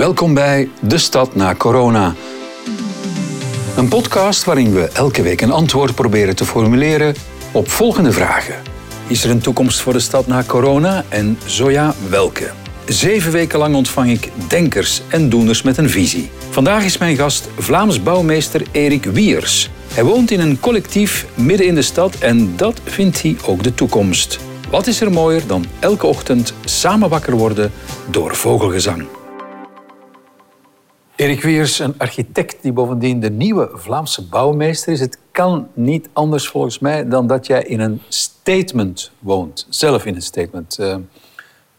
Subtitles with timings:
[0.00, 2.14] Welkom bij De Stad na Corona.
[3.76, 7.14] Een podcast waarin we elke week een antwoord proberen te formuleren
[7.52, 8.54] op volgende vragen.
[9.06, 12.50] Is er een toekomst voor de stad na corona en zo ja, welke?
[12.86, 16.30] Zeven weken lang ontvang ik denkers en doeners met een visie.
[16.50, 19.70] Vandaag is mijn gast Vlaams bouwmeester Erik Wiers.
[19.92, 23.74] Hij woont in een collectief midden in de stad en dat vindt hij ook de
[23.74, 24.38] toekomst.
[24.70, 27.72] Wat is er mooier dan elke ochtend samen wakker worden
[28.10, 29.06] door vogelgezang?
[31.20, 35.00] Erik Wiers, een architect die bovendien de nieuwe Vlaamse bouwmeester is.
[35.00, 39.66] Het kan niet anders volgens mij dan dat jij in een statement woont.
[39.68, 40.78] Zelf in een statement.
[40.80, 41.00] Uh, ik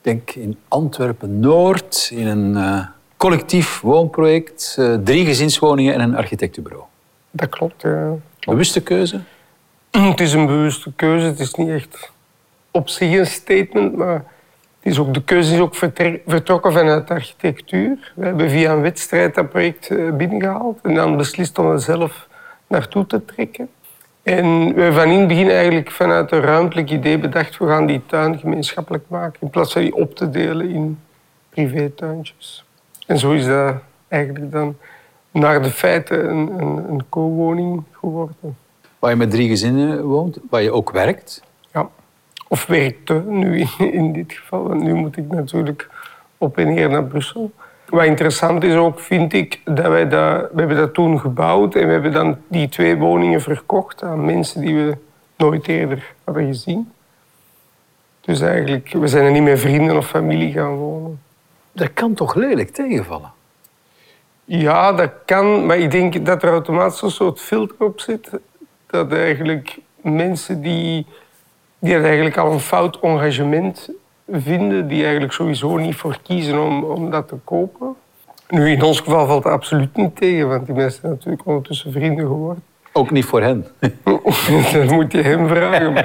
[0.01, 2.85] denk in Antwerpen-Noord, in een uh,
[3.17, 4.75] collectief woonproject.
[4.79, 6.85] Uh, drie gezinswoningen en een architectenbureau.
[7.31, 8.05] Dat klopt, ja.
[8.07, 8.45] Klopt.
[8.45, 9.21] Bewuste keuze?
[10.11, 11.25] Het is een bewuste keuze.
[11.25, 12.11] Het is niet echt
[12.71, 14.25] op zich een statement, maar
[14.81, 15.75] is ook, de keuze is ook
[16.25, 18.13] vertrokken vanuit de architectuur.
[18.15, 22.27] We hebben via een wedstrijd dat project eh, binnengehaald en dan beslist om er zelf
[22.67, 23.69] naartoe te trekken.
[24.23, 27.85] En we hebben van in het begin eigenlijk vanuit een ruimtelijk idee bedacht, we gaan
[27.85, 30.99] die tuin gemeenschappelijk maken, in plaats van die op te delen in
[31.49, 32.65] privétuintjes.
[33.07, 33.75] En zo is dat
[34.07, 34.77] eigenlijk dan
[35.31, 38.57] naar de feiten een, een, een co-woning geworden.
[38.99, 41.43] Waar je met drie gezinnen woont, waar je ook werkt?
[41.73, 41.89] Ja.
[42.51, 44.67] Of werkte nu in dit geval.
[44.67, 45.89] Want nu moet ik natuurlijk
[46.37, 47.51] op en neer naar Brussel.
[47.89, 50.49] Wat interessant is ook, vind ik, dat wij dat...
[50.51, 54.61] We hebben dat toen gebouwd en we hebben dan die twee woningen verkocht aan mensen
[54.61, 54.97] die we
[55.35, 56.91] nooit eerder hadden gezien.
[58.21, 61.19] Dus eigenlijk, we zijn er niet meer vrienden of familie gaan wonen.
[61.71, 63.31] Dat kan toch lelijk tegenvallen?
[64.45, 65.65] Ja, dat kan.
[65.65, 68.29] Maar ik denk dat er automatisch een soort filter op zit.
[68.87, 71.05] Dat eigenlijk mensen die
[71.81, 73.89] die het eigenlijk al een fout engagement
[74.31, 77.95] vinden, die eigenlijk sowieso niet voor kiezen om, om dat te kopen.
[78.49, 81.91] Nu, in ons geval valt het absoluut niet tegen, want die mensen zijn natuurlijk ondertussen
[81.91, 82.63] vrienden geworden.
[82.93, 83.65] Ook niet voor hen?
[84.73, 85.95] dat moet je hem vragen.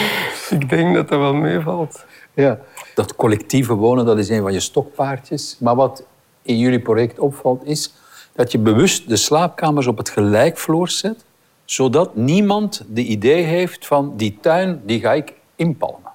[0.60, 2.04] ik denk dat dat wel meevalt.
[2.34, 2.58] Ja.
[2.94, 5.56] Dat collectieve wonen, dat is een van je stokpaardjes.
[5.60, 6.04] Maar wat
[6.42, 7.94] in jullie project opvalt, is
[8.32, 11.24] dat je bewust de slaapkamers op het gelijkvloer zet
[11.70, 16.10] zodat niemand de idee heeft van die tuin die ga ik inpalmen.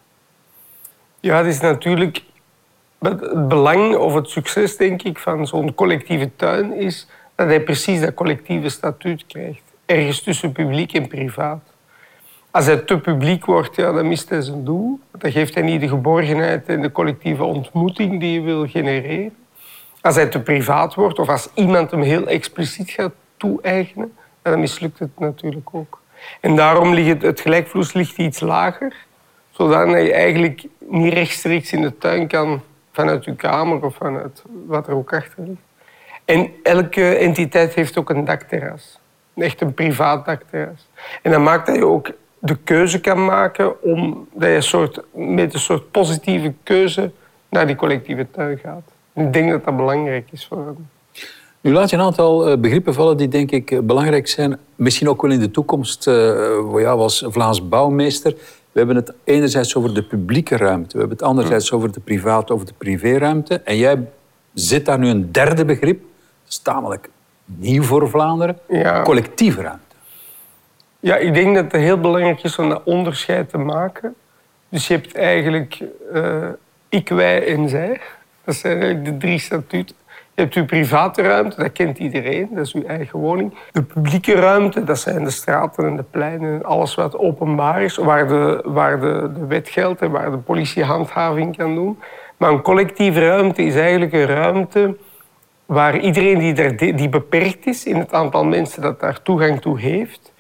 [1.20, 2.24] Ja, het is natuurlijk
[3.00, 8.02] het belang of het succes, denk ik, van zo'n collectieve tuin is dat hij precies
[8.02, 9.62] dat collectieve statuut krijgt.
[9.86, 11.64] Ergens tussen publiek en privaat.
[12.52, 15.00] Als hij te publiek wordt, ja, dan mist hij zijn doel.
[15.12, 19.36] Dan geeft hij niet de geborgenheid en de collectieve ontmoeting die je wil genereren.
[20.02, 24.14] Als hij te privaat wordt of als iemand hem heel expliciet gaat toe-eigenen,
[24.52, 26.02] dan mislukt het natuurlijk ook.
[26.40, 28.96] En daarom ligt het, het ligt iets lager,
[29.52, 32.62] zodat je eigenlijk niet rechtstreeks in de tuin kan
[32.92, 35.62] vanuit je kamer of vanuit wat er ook achter ligt.
[36.26, 39.00] En elke entiteit heeft ook een dakterras.
[39.36, 40.88] Echt een privaat dakterras.
[41.22, 45.54] En dat maakt dat je ook de keuze kan maken om dat je soort, met
[45.54, 47.12] een soort positieve keuze
[47.50, 48.92] naar die collectieve tuin gaat.
[49.14, 50.90] ik denk dat dat belangrijk is voor hem.
[51.66, 54.60] Nu laat je een aantal eh, begrippen vallen die denk ik eh, belangrijk zijn.
[54.76, 56.14] Misschien ook wel in de toekomst uh,
[56.76, 58.32] jou als Vlaams bouwmeester.
[58.72, 60.94] We hebben het enerzijds over de publieke ruimte.
[60.94, 63.62] We hebben het anderzijds over de private, over de privéruimte.
[63.62, 64.08] En jij
[64.54, 66.00] zit daar nu een derde begrip.
[66.00, 67.10] Dat is tamelijk
[67.46, 68.60] nieuw voor Vlaanderen.
[69.04, 69.96] Collectieve ruimte.
[71.00, 74.16] Ja, ik denk dat het heel belangrijk is om dat onderscheid te maken.
[74.70, 75.84] Dus je hebt eigenlijk
[76.90, 78.02] ik, wij en zij.
[78.44, 79.96] Dat zijn eigenlijk de drie statuten.
[80.36, 83.54] Je hebt uw private ruimte, dat kent iedereen, dat is uw eigen woning.
[83.72, 87.96] De publieke ruimte, dat zijn de straten en de pleinen en alles wat openbaar is,
[87.96, 92.00] waar de, waar de, de wet geldt en waar de politie handhaving kan doen.
[92.38, 94.98] Maar een collectieve ruimte is eigenlijk een ruimte
[95.66, 100.34] waar iedereen die, die beperkt is in het aantal mensen dat daar toegang toe heeft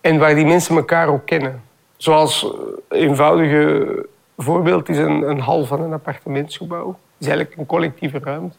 [0.00, 1.62] en waar die mensen elkaar ook kennen.
[1.96, 2.42] Zoals
[2.88, 6.86] een eenvoudige voorbeeld is een, een hal van een appartementsgebouw.
[6.86, 8.56] Dat is eigenlijk een collectieve ruimte.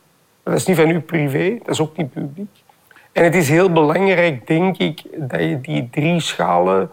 [0.47, 2.63] Dat is niet van u privé, dat is ook niet publiek.
[3.11, 6.89] En het is heel belangrijk, denk ik, dat je die drie schalen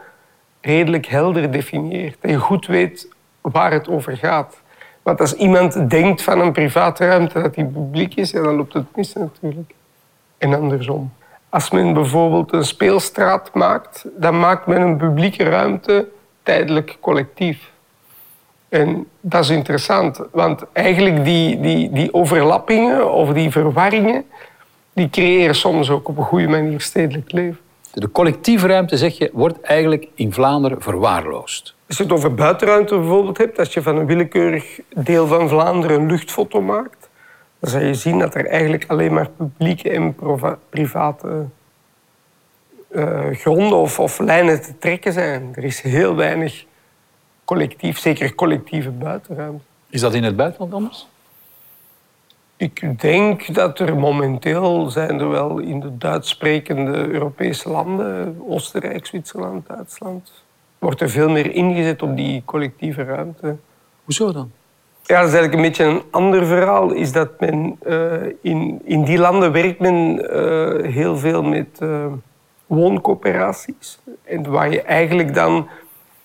[0.60, 2.16] redelijk helder definieert.
[2.20, 3.08] Dat je goed weet
[3.40, 4.62] waar het over gaat.
[5.02, 8.96] Want als iemand denkt van een private ruimte dat die publiek is, dan loopt het
[8.96, 9.74] mis natuurlijk.
[10.38, 11.12] En andersom.
[11.48, 16.08] Als men bijvoorbeeld een speelstraat maakt, dan maakt men een publieke ruimte
[16.42, 17.72] tijdelijk collectief.
[18.74, 24.24] En dat is interessant, want eigenlijk die, die, die overlappingen of die verwarringen,
[24.92, 27.58] die creëren soms ook op een goede manier stedelijk leven.
[27.92, 31.74] De collectieve ruimte, zeg je, wordt eigenlijk in Vlaanderen verwaarloosd.
[31.88, 36.00] Als je het over buitenruimte bijvoorbeeld hebt, als je van een willekeurig deel van Vlaanderen
[36.00, 37.08] een luchtfoto maakt,
[37.58, 40.16] dan zal je zien dat er eigenlijk alleen maar publieke en
[40.70, 41.44] private
[42.90, 45.52] uh, gronden of, of, lijnen te trekken zijn.
[45.54, 46.64] Er is heel weinig
[47.44, 49.64] collectief, zeker collectieve buitenruimte.
[49.88, 51.06] Is dat in het buitenland anders?
[52.56, 59.06] Ik denk dat er momenteel zijn er wel in de Duits sprekende Europese landen, Oostenrijk,
[59.06, 60.32] Zwitserland, Duitsland,
[60.78, 63.56] wordt er veel meer ingezet op die collectieve ruimte.
[64.04, 64.50] Hoezo dan?
[65.02, 66.92] Ja, dat is eigenlijk een beetje een ander verhaal.
[66.92, 68.12] Is dat men, uh,
[68.42, 72.06] in, in die landen werkt men uh, heel veel met uh,
[72.66, 73.98] wooncoöperaties.
[74.22, 75.68] En waar je eigenlijk dan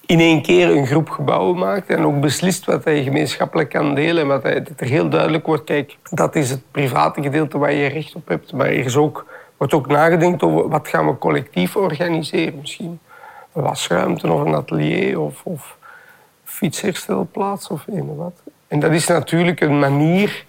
[0.10, 4.22] in één keer een groep gebouwen maakt en ook beslist wat je gemeenschappelijk kan delen.
[4.22, 7.74] En wat hij, dat er heel duidelijk wordt, kijk, dat is het private gedeelte waar
[7.74, 8.54] je recht op hebt.
[8.54, 9.26] Maar er ook,
[9.58, 12.60] wordt ook nagedacht over wat gaan we collectief organiseren.
[12.60, 13.00] Misschien
[13.54, 15.78] een wasruimte of een atelier of, of
[16.44, 18.42] fietsherstelplaats of een wat.
[18.68, 20.46] En dat is natuurlijk een manier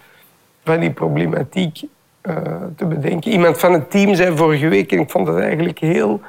[0.63, 1.81] van die problematiek
[2.23, 2.35] uh,
[2.75, 3.31] te bedenken.
[3.31, 6.21] Iemand van het team zei vorige week, en ik vond dat eigenlijk heel,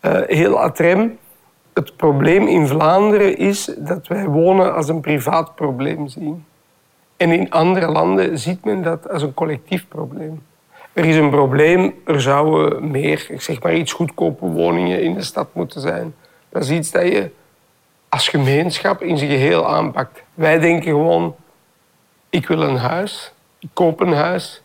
[0.00, 1.18] uh, heel atrem
[1.74, 6.44] het probleem in Vlaanderen is dat wij wonen als een privaat probleem zien.
[7.16, 10.42] En in andere landen ziet men dat als een collectief probleem.
[10.92, 15.22] Er is een probleem, er zouden meer, ik zeg maar iets goedkope woningen in de
[15.22, 16.14] stad moeten zijn.
[16.48, 17.30] Dat is iets dat je
[18.08, 20.22] als gemeenschap in zijn geheel aanpakt.
[20.34, 21.34] Wij denken gewoon,
[22.30, 24.62] ik wil een huis, ik koop een huis,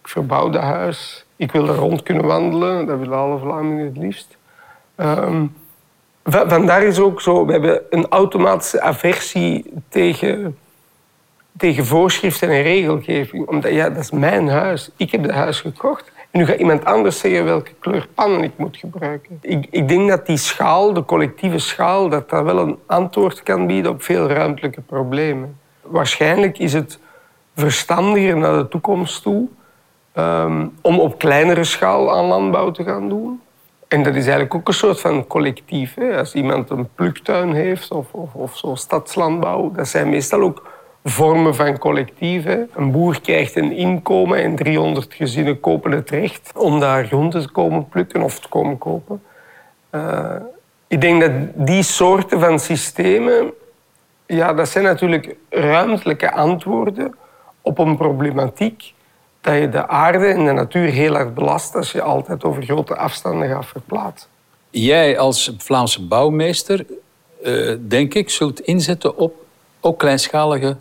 [0.00, 3.96] ik verbouw dat huis, ik wil er rond kunnen wandelen, dat willen alle Vlamingen het
[3.96, 4.36] liefst.
[4.96, 5.54] Um,
[6.26, 10.58] Vandaar is ook zo, we hebben een automatische aversie tegen,
[11.56, 13.46] tegen voorschriften en regelgeving.
[13.46, 14.90] Omdat ja, dat is mijn huis.
[14.96, 16.12] Ik heb het huis gekocht.
[16.30, 19.38] En nu gaat iemand anders zeggen welke kleur pannen ik moet gebruiken.
[19.42, 23.66] Ik, ik denk dat die schaal, de collectieve schaal, dat dat wel een antwoord kan
[23.66, 25.58] bieden op veel ruimtelijke problemen.
[25.82, 26.98] Waarschijnlijk is het
[27.54, 29.48] verstandiger naar de toekomst toe
[30.14, 33.40] um, om op kleinere schaal aan landbouw te gaan doen.
[33.88, 35.98] En dat is eigenlijk ook een soort van collectief.
[36.16, 40.74] Als iemand een pluktuin heeft of, of, of zo stadslandbouw, dat zijn meestal ook
[41.04, 42.70] vormen van collectieven.
[42.74, 47.50] Een boer krijgt een inkomen en 300 gezinnen kopen het recht om daar groenten te
[47.50, 49.22] komen plukken of te komen kopen.
[49.90, 50.36] Uh,
[50.86, 53.52] ik denk dat die soorten van systemen,
[54.26, 57.14] ja, dat zijn natuurlijk ruimtelijke antwoorden
[57.60, 58.94] op een problematiek
[59.46, 62.96] dat je de aarde en de natuur heel erg belast als je altijd over grote
[62.96, 64.28] afstanden gaat verplaatsen.
[64.70, 66.86] Jij als Vlaamse bouwmeester,
[67.44, 69.34] uh, denk ik, zult inzetten op
[69.80, 70.76] ook kleinschalige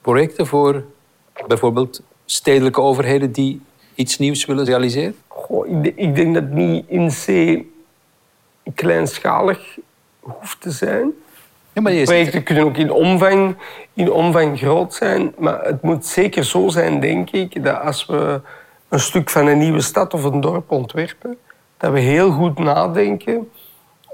[0.00, 0.84] projecten voor
[1.46, 3.60] bijvoorbeeld stedelijke overheden die
[3.94, 5.16] iets nieuws willen realiseren?
[5.26, 7.58] Goh, ik, denk dat het niet in C
[8.74, 9.78] kleinschalig
[10.20, 11.12] hoeft te zijn.
[11.72, 13.56] Ja, maar je Projecten kunnen ook in omvang,
[13.94, 15.34] in omvang groot zijn.
[15.38, 18.40] Maar het moet zeker zo zijn, denk ik, dat als we
[18.88, 21.36] een stuk van een nieuwe stad of een dorp ontwerpen,
[21.76, 23.50] dat we heel goed nadenken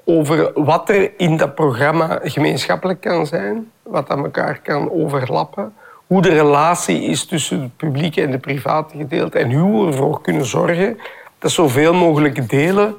[0.05, 5.75] over wat er in dat programma gemeenschappelijk kan zijn, wat aan elkaar kan overlappen,
[6.07, 10.21] hoe de relatie is tussen het publieke en de private gedeelte en hoe we ervoor
[10.21, 10.99] kunnen zorgen
[11.39, 12.95] dat zoveel mogelijk delen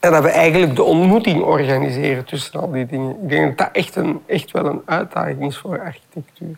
[0.00, 3.10] en dat we eigenlijk de ontmoeting organiseren tussen al die dingen.
[3.22, 6.56] Ik denk dat dat echt, een, echt wel een uitdaging is voor architectuur.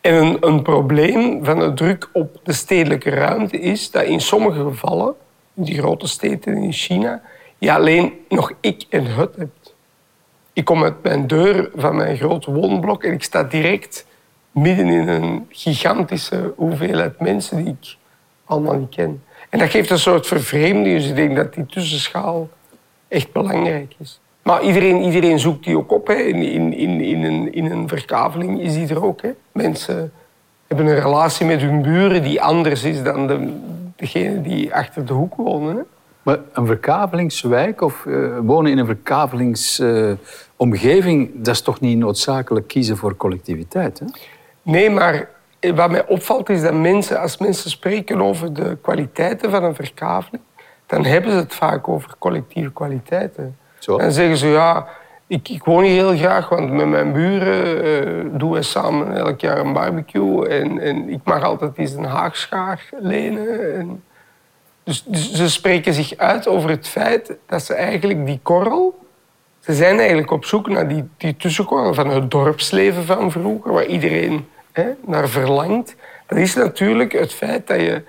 [0.00, 4.62] En een, een probleem van de druk op de stedelijke ruimte is dat in sommige
[4.62, 5.14] gevallen,
[5.54, 7.22] in die grote steden in China,
[7.58, 9.74] je alleen nog ik en het hebt.
[10.52, 14.06] Ik kom uit mijn deur van mijn grote woonblok en ik sta direct
[14.50, 17.96] midden in een gigantische hoeveelheid mensen die ik
[18.44, 19.22] allemaal niet ken.
[19.48, 20.96] En dat geeft een soort vervreemding.
[20.96, 22.48] Dus ik denk dat die tussenschaal
[23.08, 24.20] echt belangrijk is.
[24.42, 26.06] Maar iedereen, iedereen zoekt die ook op.
[26.06, 26.14] Hè.
[26.14, 29.22] In, in, in, in, een, in een verkaveling is die er ook.
[29.22, 29.30] Hè.
[29.52, 30.12] Mensen
[30.66, 33.52] hebben een relatie met hun buren die anders is dan de,
[33.96, 35.76] degene die achter de hoek wonen.
[35.76, 35.82] Hè.
[36.22, 42.68] Maar een verkavelingswijk of uh, wonen in een verkavelingsomgeving, uh, dat is toch niet noodzakelijk
[42.68, 43.98] kiezen voor collectiviteit?
[43.98, 44.06] Hè?
[44.62, 45.28] Nee, maar
[45.74, 50.42] wat mij opvalt is dat mensen, als mensen spreken over de kwaliteiten van een verkaveling,
[50.88, 53.56] dan hebben ze het vaak over collectieve kwaliteiten.
[53.78, 53.98] Zo.
[53.98, 54.86] Dan zeggen ze, ja,
[55.26, 59.40] ik, ik woon hier heel graag, want met mijn buren uh, doen we samen elk
[59.40, 60.48] jaar een barbecue.
[60.48, 63.74] En, en ik mag altijd eens een haagschaar lenen.
[63.74, 64.02] En
[64.84, 69.06] dus, dus, ze spreken zich uit over het feit dat ze eigenlijk die korrel...
[69.60, 73.86] Ze zijn eigenlijk op zoek naar die, die tussenkorrel van het dorpsleven van vroeger, waar
[73.86, 75.96] iedereen hè, naar verlangt.
[76.26, 78.02] Dat is natuurlijk het feit dat je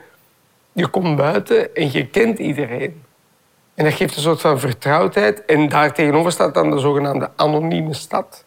[0.79, 3.03] je komt buiten en je kent iedereen.
[3.75, 5.45] En dat geeft een soort van vertrouwdheid.
[5.45, 8.45] En daar tegenover staat dan de zogenaamde anonieme stad.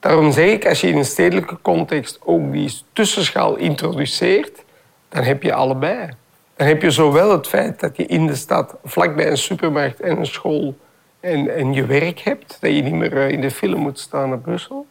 [0.00, 4.64] Daarom zeg ik, als je in een stedelijke context ook die tussenschaal introduceert,
[5.08, 6.08] dan heb je allebei.
[6.56, 10.18] Dan heb je zowel het feit dat je in de stad vlakbij een supermarkt en
[10.18, 10.76] een school
[11.20, 14.28] en, en je werk hebt, dat je niet meer eh, in de film moet staan
[14.28, 14.86] naar Brussel.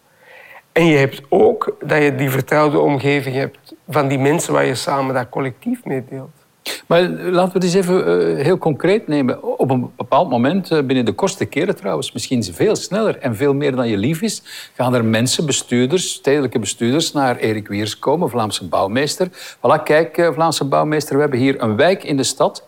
[0.71, 4.75] En je hebt ook dat je die vertrouwde omgeving hebt van die mensen waar je
[4.75, 6.44] samen dat collectief mee deelt.
[6.87, 8.07] Maar laten we het eens even
[8.37, 9.59] uh, heel concreet nemen.
[9.59, 13.53] Op een bepaald moment, uh, binnen de kortste keren trouwens, misschien veel sneller en veel
[13.53, 14.41] meer dan je lief is,
[14.75, 19.27] gaan er mensen, bestuurders, stedelijke bestuurders, naar Erik Wiers komen, Vlaamse bouwmeester.
[19.57, 22.63] Voilà, kijk, uh, Vlaamse bouwmeester, we hebben hier een wijk in de stad.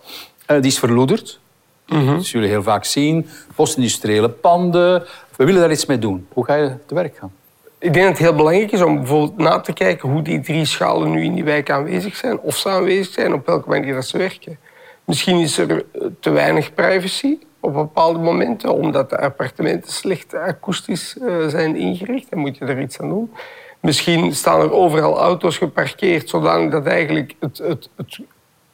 [0.46, 1.40] die is verloederd.
[1.88, 2.06] Mm -hmm.
[2.06, 3.28] Dat zullen jullie heel vaak zien.
[3.56, 5.04] Postindustriële panden.
[5.36, 6.28] We willen daar iets mee doen.
[6.34, 7.32] Hoe ga je te werk gaan?
[7.80, 10.66] Ik denk dat het heel belangrijk is om bijvoorbeeld na te kijken hoe die drie
[10.66, 14.06] schalen nu in die wijk aanwezig zijn, of ze aanwezig zijn, op welke manier dat
[14.06, 14.60] ze werken.
[15.04, 15.86] Misschien is er
[16.20, 22.30] te weinig privacy op bepaalde momenten, omdat de appartementen slecht akoestisch eh, zijn ingericht.
[22.30, 23.32] Dan moet je er iets aan doen.
[23.80, 28.20] Misschien staan er overal auto's geparkeerd, zodanig dat eigenlijk het, het, het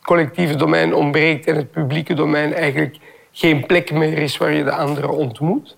[0.01, 2.97] collectieve domein ontbreekt en het publieke domein eigenlijk
[3.31, 5.77] geen plek meer is waar je de anderen ontmoet.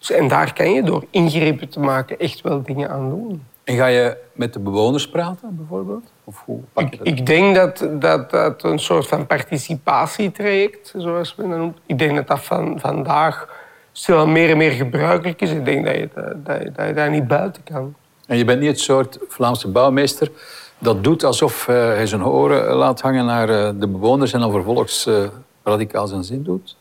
[0.00, 3.42] Dus, en daar kan je door ingrepen te maken echt wel dingen aan doen.
[3.64, 6.04] En ga je met de bewoners praten, bijvoorbeeld?
[6.24, 7.06] Of hoe pak je dat?
[7.06, 11.76] Ik, ik denk dat, dat dat een soort van participatietraject, zoals we dat noemen.
[11.86, 13.48] Ik denk dat dat van, vandaag
[13.92, 15.50] stil meer en meer gebruikelijk is.
[15.50, 16.08] Ik denk dat je,
[16.44, 17.94] dat, dat je daar niet buiten kan.
[18.26, 20.30] En je bent niet het soort Vlaamse bouwmeester
[20.78, 24.50] dat doet alsof uh, hij zijn oren laat hangen naar uh, de bewoners en dan
[24.50, 25.28] vervolgens uh,
[25.64, 26.76] radicaal zijn zin doet?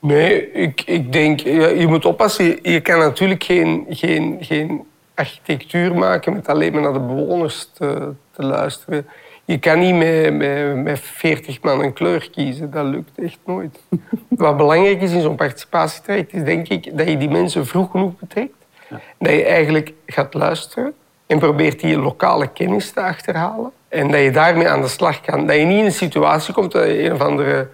[0.00, 2.44] Nee, ik, ik denk, je, je moet oppassen.
[2.44, 7.70] Je, je, kan natuurlijk geen, geen, geen architectuur maken met alleen maar naar de bewoners
[7.74, 9.06] te, te luisteren.
[9.44, 12.70] Je kan niet met, met, met 40 man een kleur kiezen.
[12.70, 13.78] Dat lukt echt nooit.
[14.28, 18.18] Wat belangrijk is in zo'n participatietraject is denk ik dat je die mensen vroeg genoeg
[18.18, 18.54] betrekt.
[18.90, 19.00] Ja.
[19.18, 20.94] Dat je eigenlijk gaat luisteren
[21.26, 23.72] en probeert die lokale kennis te achterhalen.
[23.88, 25.46] En dat je daarmee aan de slag kan.
[25.46, 27.68] Dat je niet in een situatie komt dat je een of andere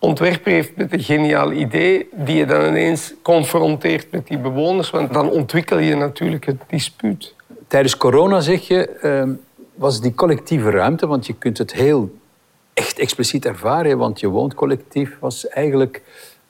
[0.00, 5.12] ontwerper heeft met een geniaal idee, die je dan ineens confronteert met die bewoners, want
[5.12, 7.34] dan ontwikkel je natuurlijk het dispuut.
[7.68, 9.30] Tijdens corona, zeg je, ehm,
[9.74, 12.18] was die collectieve ruimte, want je kunt het heel
[12.74, 16.02] echt expliciet ervaren, want je woont collectief, was eigenlijk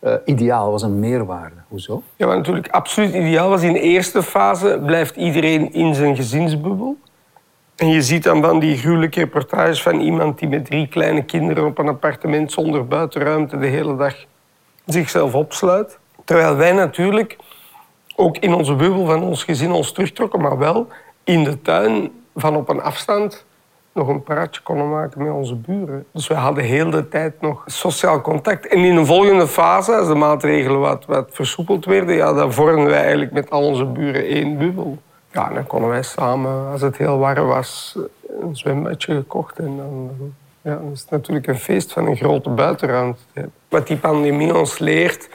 [0.04, 1.57] uh, ideaal, was een meerwaarde.
[1.69, 2.02] Hoezo?
[2.16, 3.62] Ja, wat natuurlijk absoluut ideaal was.
[3.62, 6.97] In de eerste fase blijft iedereen in zijn gezinsbubbel.
[7.80, 11.64] En je ziet dan van die gruwelijke reportages van iemand die met drie kleine kinderen
[11.64, 14.14] op een appartement zonder buitenruimte de hele dag
[14.84, 15.99] zichzelf opsluit.
[16.25, 17.37] Terwijl wij natuurlijk
[18.16, 20.88] ook in onze bubbel van ons gezin ons terugtrokken, maar wel
[21.25, 23.44] in de tuin van op een afstand
[23.92, 26.06] nog een praatje konden maken met onze buren.
[26.12, 28.66] Dus we hadden heel de tijd nog sociaal contact.
[28.66, 32.87] En in een volgende fase, als de maatregelen wat, wat versoepeld werden, ja, dan vormden
[32.87, 34.99] wij eigenlijk met al onze buren één bubbel.
[35.32, 37.99] Ja, dan konden wij samen, als het heel warm was,
[38.40, 39.58] een zwembadje gekocht.
[39.58, 40.10] En dan,
[40.62, 43.20] ja, is het natuurlijk een feest van een grote buitenruimte.
[43.68, 45.28] Wat die pandemie ons leert,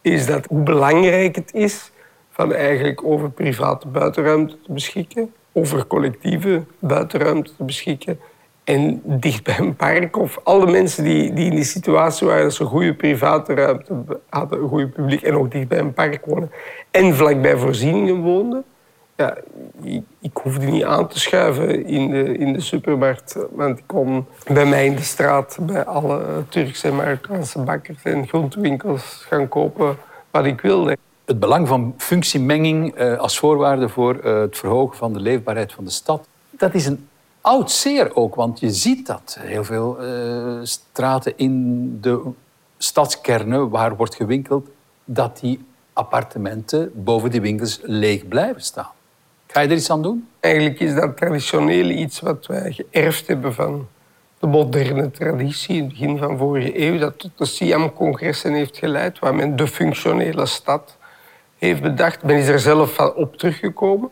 [0.00, 1.90] is dat hoe belangrijk het is
[2.30, 8.20] van eigenlijk over private buitenruimte te beschikken, over collectieve buitenruimte te beschikken
[8.64, 12.54] en dicht bij een park of alle mensen die, die in die situatie waren dat
[12.54, 13.94] ze goede private ruimte
[14.28, 16.50] hadden, een goede publiek en ook dicht bij een park wonen
[16.90, 18.64] en vlakbij voorzieningen woonden,
[19.82, 23.36] ik, ik, hoefde niet aan te schuiven in de, in de supermarkt.
[23.50, 28.28] Want ik kon bij mij in de straat bij alle Turkse en Marokkaanse bakkers en
[28.28, 29.96] groentewinkels gaan kopen
[30.30, 30.96] wat ik wilde.
[31.24, 35.84] Het belang van functiemenging eh, als voorwaarde voor eh, het verhogen van de leefbaarheid van
[35.84, 37.08] de stad, dat is een
[37.40, 38.34] oud zeer ook.
[38.34, 42.22] Want je ziet dat heel veel uh, straten in de
[42.78, 44.68] stadskernen waar wordt gewinkeld,
[45.04, 48.90] dat die appartementen boven die winkels leeg blijven staan.
[49.52, 50.28] Ga je er iets aan doen?
[50.40, 53.88] Eigenlijk is dat traditioneel iets wat wij geërfd hebben van
[54.38, 59.18] de moderne traditie in het begin van vorige eeuw, dat tot de Siam-congressen heeft geleid,
[59.18, 60.96] waar men de functionele stad
[61.58, 62.22] heeft bedacht.
[62.22, 64.10] Men is er zelf op teruggekomen.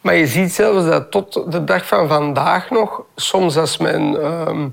[0.00, 4.64] Maar je ziet zelfs dat tot de dag van vandaag nog, soms als men uh,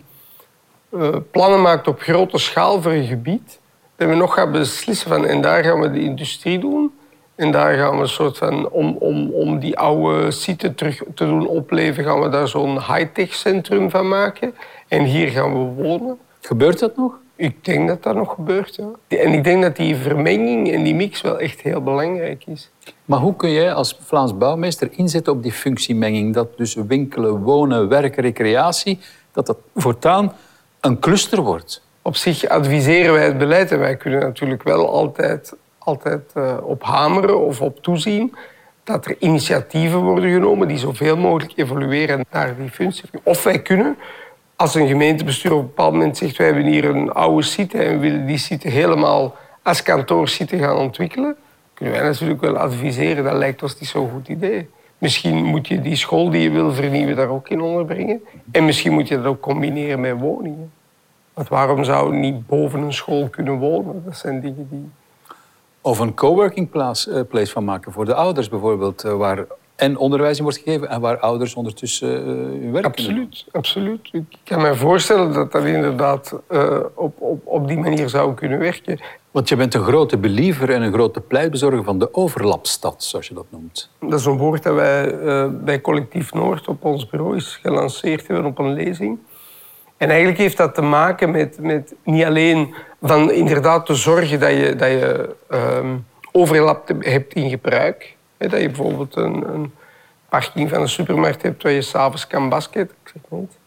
[1.02, 3.60] uh, plannen maakt op grote schaal voor een gebied,
[3.96, 6.92] dat we nog gaan beslissen van en daar gaan we de industrie doen
[7.36, 11.26] en daar gaan we een soort van, om, om, om die oude site terug te
[11.26, 14.56] doen opleven, gaan we daar zo'n high-tech centrum van maken.
[14.88, 16.18] En hier gaan we wonen.
[16.42, 17.22] Gebeurt dat nog?
[17.36, 19.18] Ik denk dat dat nog gebeurt, ja.
[19.18, 22.72] En ik denk dat die vermenging en die mix wel echt heel belangrijk is.
[23.06, 26.34] Maar hoe kun jij als Vlaams bouwmeester inzetten op die functiemenging?
[26.34, 29.00] Dat dus winkelen, wonen, werken, recreatie,
[29.32, 30.34] dat dat voortaan
[30.80, 31.82] een cluster wordt?
[32.02, 36.84] Op zich adviseren wij het beleid en wij kunnen natuurlijk wel altijd altijd uh, op
[36.84, 38.36] hameren of op toezien.
[38.84, 43.10] dat er initiatieven worden genomen die zoveel mogelijk evolueren naar die functie.
[43.24, 43.98] Of wij kunnen,
[44.56, 48.00] als een gemeentebestuur op een bepaald moment zegt wij hebben hier een oude site en
[48.00, 51.36] willen die site helemaal als kantoorsite gaan ontwikkelen,
[51.74, 54.70] kunnen wij natuurlijk wel adviseren, dat lijkt ons niet zo'n goed idee.
[54.98, 58.24] Misschien moet je die school die je wil vernieuwen daar ook in onderbrengen.
[58.52, 60.72] En misschien moet je dat ook combineren met woningen.
[61.34, 64.02] Want waarom zou niet boven een school kunnen wonen?
[64.06, 64.90] Dat zijn dingen die...
[65.86, 69.98] Of een coworking place, uh, place van maken voor de ouders bijvoorbeeld, uh, waar en
[69.98, 74.10] onderwijs in wordt gegeven en waar ouders ondertussen uh, hun werk Absoluut, absoluut.
[74.12, 76.40] Ik kan me voorstellen dat dat inderdaad
[76.96, 79.00] op, op, op die manier zou kunnen werken.
[79.32, 83.34] Want je bent een grote believer en een grote pleitbezorger van de overlapstad, zoals je
[83.34, 83.90] dat noemt.
[84.00, 85.18] Dat is een woord dat wij
[85.52, 89.20] bij Collectief Noord op ons bureau is gelanceerd hebben op een lezing.
[90.04, 94.52] En eigenlijk heeft dat te maken met, met niet alleen van inderdaad te zorgen dat
[94.52, 98.16] je, dat je um, overlap hebt in gebruik.
[98.38, 99.74] dat je bijvoorbeeld een, een,
[100.30, 103.58] parking van een supermarkt hebt waar je s'avonds kan basketten, ik zeg niet.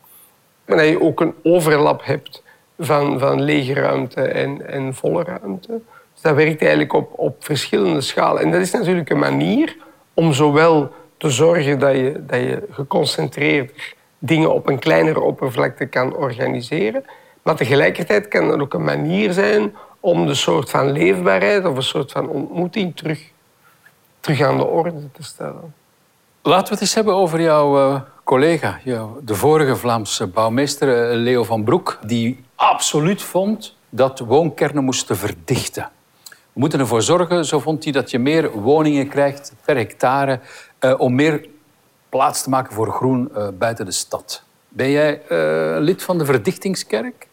[0.65, 2.43] Maar dat je ook een overlap hebt
[2.79, 5.81] van, van lege ruimte en, en volle ruimte.
[6.13, 8.43] Dus dat werkt eigenlijk op, op verschillende schalen.
[8.43, 9.77] En dat is natuurlijk een manier
[10.15, 13.95] om zowel te zorgen dat je, dat je geconcentreerd
[14.27, 17.05] dingen op een kleinere oppervlakte kan organiseren.
[17.43, 21.83] Maar tegelijkertijd kan dat ook een manier zijn om de soort van leefbaarheid of een
[21.83, 23.31] soort van ontmoeting terug,
[24.21, 25.75] terug aan de orde te stellen.
[26.43, 31.23] Laten we het eens hebben over jouw uh, collega, jouw, de vorige Vlaamse bouwmeester uh,
[31.23, 35.89] Leo van Broek, die absoluut vond dat woonkernen moesten verdichten.
[36.29, 40.41] We moeten ervoor zorgen, zo vond hij, dat je meer woningen krijgt per hectare
[40.81, 41.49] uh, om meer
[42.17, 44.43] plaats te maken voor groen uh, buiten de stad.
[44.69, 47.29] Ben jij uh, lid van de Verdichtingskerk?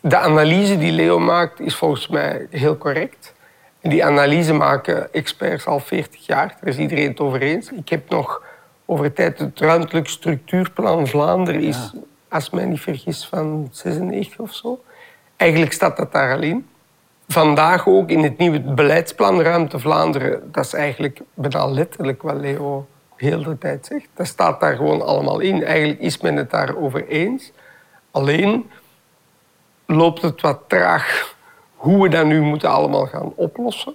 [0.00, 3.34] De analyse die Leo maakt is volgens mij heel correct.
[3.80, 6.56] En die analyse maken experts al 40 jaar.
[6.60, 7.70] Daar is iedereen het over eens.
[7.72, 8.42] Ik heb nog
[8.84, 11.92] over tijd het ruimtelijk structuurplan Vlaanderen is,
[12.28, 14.80] als mij niet vergis, van 96 of zo.
[15.36, 16.66] Eigenlijk staat dat daar al in.
[17.28, 20.52] Vandaag ook in het nieuwe beleidsplan Ruimte Vlaanderen.
[20.52, 22.86] Dat is eigenlijk bijna letterlijk wat Leo
[23.20, 24.06] heel de tijd zegt.
[24.14, 25.64] Dat staat daar gewoon allemaal in.
[25.64, 27.52] Eigenlijk is men het daarover eens.
[28.10, 28.70] Alleen
[29.86, 31.34] loopt het wat traag
[31.74, 33.94] hoe we dat nu moeten allemaal gaan oplossen.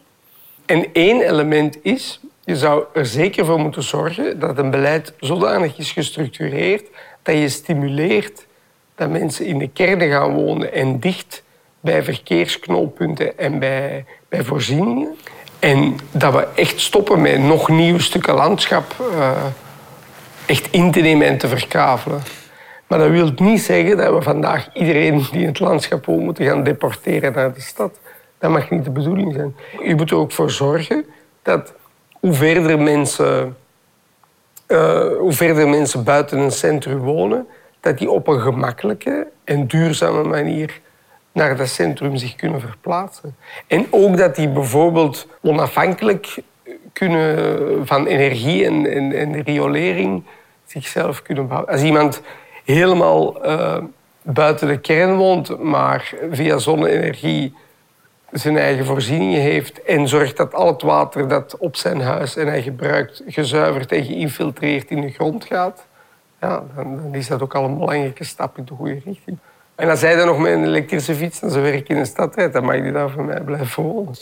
[0.66, 5.78] En één element is, je zou er zeker voor moeten zorgen dat een beleid zodanig
[5.78, 6.90] is gestructureerd
[7.22, 8.46] dat je stimuleert
[8.96, 11.44] dat mensen in de kernen gaan wonen en dicht
[11.80, 15.18] bij verkeersknooppunten en bij, bij voorzieningen.
[15.63, 19.32] En dat we echt stoppen met nog nieuwe stukken landschap uh,
[20.45, 22.21] echt in te nemen en te verkavelen.
[22.88, 26.45] Maar dat wil niet zeggen dat we vandaag iedereen die in het landschap woont moeten
[26.45, 27.99] gaan deporteren naar de stad.
[28.38, 29.56] Dat mag niet de bedoeling zijn.
[29.84, 31.06] Je moet er ook voor zorgen
[31.41, 31.73] dat
[32.19, 33.58] hoe verder mensen,
[34.67, 37.47] uh, hoe verder mensen buiten een centrum wonen,
[37.80, 40.80] dat die op een gemakkelijke en duurzame manier
[41.34, 43.36] naar dat centrum zich kunnen verplaatsen.
[43.67, 46.38] En ook dat die bijvoorbeeld onafhankelijk
[46.93, 50.24] kunnen van energie en, en, riolering
[50.65, 51.72] zichzelf kunnen bouwen.
[51.72, 52.22] Als iemand
[52.63, 53.78] helemaal uh,
[54.22, 57.54] buiten de kern woont, maar via zonne-energie
[58.32, 62.48] zijn eigen voorzieningen heeft en zorgt dat al het water dat op zijn huis en
[62.48, 65.86] hij gebruikt gezuiverd en geïnfiltreerd in de grond gaat,
[66.41, 69.38] ja, dan, dan is dat ook al een belangrijke stap in de goede richting.
[69.76, 72.36] En als hij dan nog met een elektrische fiets naar zijn werk in de stad
[72.52, 74.16] dan mag hij daar voor mij blijven wonen.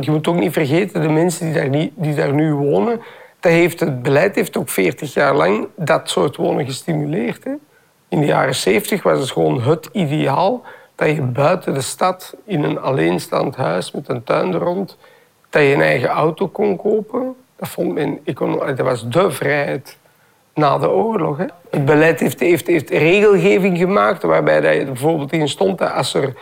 [0.00, 3.00] Je moet ook niet vergeten, de mensen die daar, niet, die daar nu wonen,
[3.40, 7.46] dat heeft, het beleid heeft ook 40 jaar lang dat soort wonen gestimuleerd.
[8.08, 10.62] In de jaren 70 was het gewoon het ideaal
[10.94, 14.96] dat je buiten de stad in een alleenstaand huis met een tuin er rond,
[15.50, 17.34] dat je een eigen auto kon kopen.
[17.56, 18.20] Dat, vond men,
[18.76, 19.98] dat was de vrijheid
[20.54, 21.38] na de oorlog.
[21.38, 21.44] Hè.
[21.70, 26.34] Het beleid heeft, heeft, heeft regelgeving gemaakt waarbij dat bijvoorbeeld in stond dat als er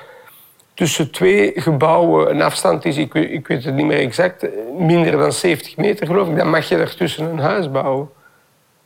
[0.75, 4.47] tussen twee gebouwen een afstand is, ik ik weet het niet meer exact,
[4.79, 8.09] minder dan 70 meter geloof ik, dan mag je ertussen een huis bouwen.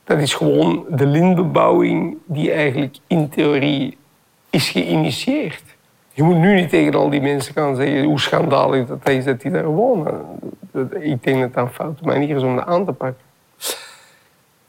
[0.03, 3.97] Dat is gewoon de lintbebouwing die eigenlijk in theorie
[4.49, 5.63] is geïnitieerd.
[6.13, 9.41] Je moet nu niet tegen al die mensen gaan zeggen hoe schandalig dat is dat
[9.41, 10.21] die daar wonen.
[10.99, 13.26] Ik denk dat dat een foute manier is om dat aan te pakken.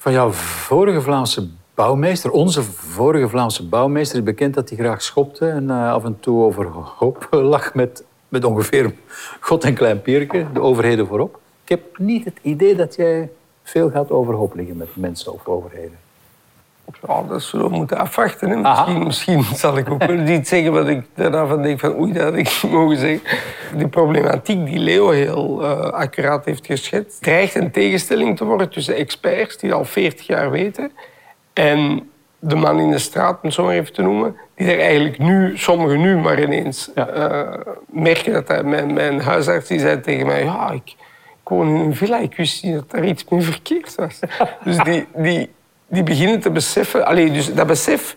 [0.00, 5.48] Van jouw vorige Vlaamse bouwmeester, onze vorige Vlaamse bouwmeester, is bekend dat hij graag schopte
[5.48, 8.92] en uh, af en toe overhoop lag met, met ongeveer
[9.40, 11.40] God en Klein Pierke, de overheden voorop.
[11.62, 13.30] Ik heb niet het idee dat jij
[13.62, 15.98] veel gaat overhoop liggen met mensen of overheden.
[17.06, 18.50] Ja, dat zullen we moeten afwachten.
[18.50, 18.56] Hè.
[18.56, 22.12] Misschien, misschien zal ik ook wel iets zeggen wat ik daarna van denk van oei,
[22.12, 23.20] dat had ik niet mogen zeggen.
[23.76, 28.94] De problematiek die Leo heel uh, accuraat heeft geschetst, dreigt een tegenstelling te worden tussen
[28.94, 30.92] experts die al 40 jaar weten
[31.52, 34.80] en de man in de straat, om het zo maar even te noemen, die er
[34.80, 37.54] eigenlijk nu, sommigen nu maar ineens uh,
[37.86, 40.94] merken dat hij, mijn, mijn huisarts die zei tegen mij, ja, ik,
[41.42, 44.20] ik woon in een villa, ik wist niet dat er iets mee verkeerd was.
[44.64, 45.50] dus die, die,
[45.88, 48.16] die beginnen te beseffen, allee, dus dat besef,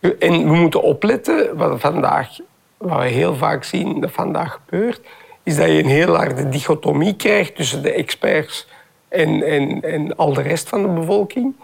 [0.00, 2.28] en we moeten opletten, wat, vandaag,
[2.76, 5.00] wat we heel vaak zien dat vandaag gebeurt,
[5.42, 8.68] is dat je een heel harde dichotomie krijgt tussen de experts
[9.08, 11.54] en, en, en al de rest van de bevolking.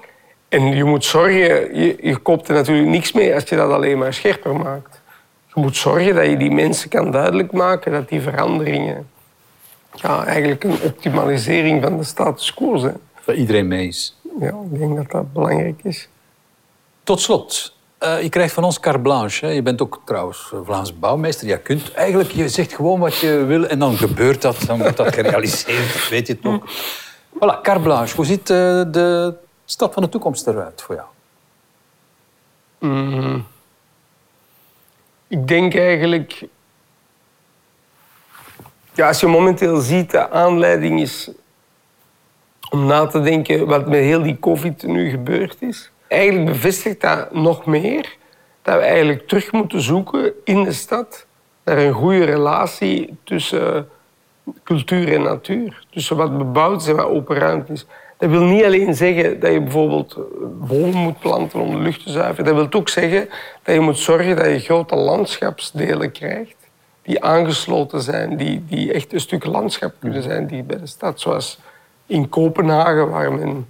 [0.48, 3.98] En je moet zorgen, je, je koopt er natuurlijk niks mee als je dat alleen
[3.98, 5.00] maar scherper maakt.
[5.54, 9.08] Je moet zorgen dat je die mensen kan duidelijk maken dat die veranderingen
[9.94, 12.96] ja, eigenlijk een optimalisering van de status quo zijn.
[13.24, 14.19] Dat iedereen mee is.
[14.38, 16.08] Ja, ik denk dat dat belangrijk is.
[17.02, 19.46] Tot slot, uh, je krijgt van ons carte blanche.
[19.46, 19.52] Hè.
[19.52, 21.48] Je bent ook trouwens Vlaams bouwmeester.
[21.48, 24.62] Je kunt eigenlijk, je zegt gewoon wat je wil en dan gebeurt dat.
[24.66, 26.70] Dan wordt dat gerealiseerd, weet je het ook.
[27.34, 28.16] Voilà, carte blanche.
[28.16, 28.56] Hoe ziet uh,
[28.90, 31.08] de stad van de toekomst eruit voor jou?
[32.78, 33.46] Mm.
[35.28, 36.46] Ik denk eigenlijk...
[38.94, 41.30] Ja, als je momenteel ziet, de aanleiding is
[42.70, 45.90] om na te denken wat met heel die covid nu gebeurd is.
[46.08, 48.16] Eigenlijk bevestigt dat nog meer
[48.62, 51.26] dat we eigenlijk terug moeten zoeken in de stad
[51.64, 53.88] naar een goede relatie tussen
[54.64, 55.84] cultuur en natuur.
[55.90, 57.86] Tussen wat bebouwd is en wat open ruimte is.
[58.18, 60.18] Dat wil niet alleen zeggen dat je bijvoorbeeld
[60.68, 62.44] bomen moet planten om de lucht te zuiveren.
[62.44, 63.28] Dat wil ook zeggen
[63.62, 66.56] dat je moet zorgen dat je grote landschapsdelen krijgt
[67.02, 71.20] die aangesloten zijn, die, die echt een stuk landschap kunnen zijn die bij de stad.
[71.20, 71.58] Zoals
[72.10, 73.66] in Kopenhagen, waar men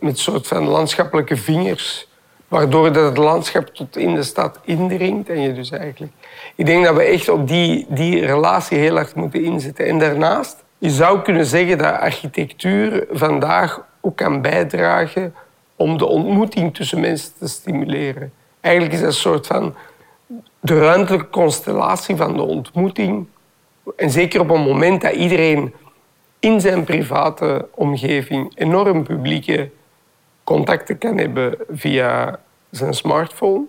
[0.00, 2.08] met soort van landschappelijke vingers,
[2.48, 5.28] waardoor dat het landschap tot in de stad indringt.
[5.28, 6.12] En je dus eigenlijk...
[6.54, 9.86] Ik denk dat we echt op die, die relatie heel hard moeten inzetten.
[9.86, 15.34] En daarnaast, je zou kunnen zeggen dat architectuur vandaag ook kan bijdragen
[15.76, 18.32] om de ontmoeting tussen mensen te stimuleren.
[18.60, 19.74] Eigenlijk is dat een soort van
[20.60, 23.26] de ruimtelijke constellatie van de ontmoeting.
[23.96, 25.74] En zeker op een moment dat iedereen
[26.40, 29.70] in zijn private omgeving enorm publieke
[30.44, 33.64] contacten kan hebben via zijn smartphone.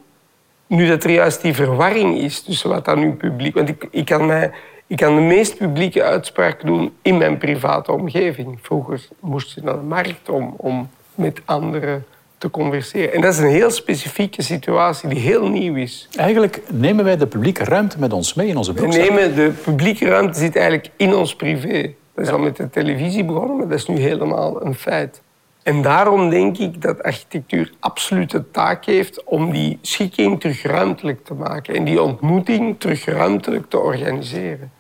[0.68, 3.56] Nu dat er juist die verwarring is tussen wat dan nu publiek...
[3.56, 4.52] Want ik, ik, kan mij,
[4.88, 8.60] ik kan de meest publieke uitspraak doen in mijn private omgeving.
[8.62, 12.06] Vroeger moest je naar de markt om, om met anderen
[12.38, 13.14] te converseren.
[13.14, 16.08] En dat is een heel specifieke situatie die heel nieuw is.
[16.16, 19.04] Eigenlijk nemen wij de publieke ruimte met ons mee in onze broekzak.
[19.04, 21.94] We nemen de publieke ruimte zit eigenlijk in ons privé.
[22.18, 25.22] Dat is al met de televisie begonnen, maar dat is nu helemaal een feit.
[25.64, 31.26] En daarom denk ik dat architectuur absoluut de taak heeft om die schikking terug ruimtelijk
[31.26, 34.72] te maken en die ontmoeting terug ruimtelijk te organiseren.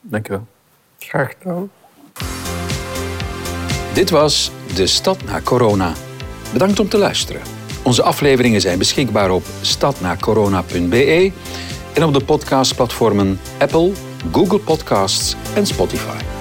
[0.00, 0.46] Dank je wel.
[0.98, 1.70] Graag gedaan.
[3.94, 5.92] Dit was De Stad na Corona.
[6.52, 7.42] Bedankt om te luisteren.
[7.84, 11.32] Onze afleveringen zijn beschikbaar op stadnacorona.be
[11.94, 13.92] en op de podcastplatformen Apple,
[14.32, 16.37] Google Podcasts en Spotify.